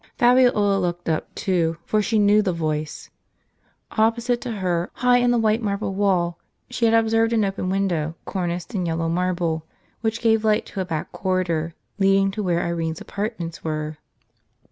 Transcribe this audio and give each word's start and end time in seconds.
Fabiola 0.17 0.79
looked 0.79 1.07
up 1.07 1.27
too; 1.35 1.77
for 1.85 2.01
she 2.01 2.17
knew 2.17 2.41
the 2.41 2.51
voice. 2.51 3.11
Opposite 3.91 4.41
to 4.41 4.53
her, 4.53 4.89
high 4.93 5.17
in 5.19 5.29
the 5.29 5.37
white 5.37 5.61
marble 5.61 5.93
wall, 5.93 6.39
she 6.71 6.85
had 6.85 6.93
observed 6.95 7.33
an 7.33 7.45
open 7.45 7.69
window, 7.69 8.15
corniced 8.25 8.73
in 8.73 8.87
yellow 8.87 9.07
marble, 9.09 9.63
which 9.99 10.19
gave 10.21 10.43
light 10.43 10.65
to 10.65 10.81
a 10.81 10.85
back 10.85 11.11
corridor 11.11 11.75
leading 11.99 12.31
to 12.31 12.41
where 12.41 12.63
Irene's 12.63 12.99
apart 12.99 13.39
ments 13.39 13.63
were. 13.63 13.97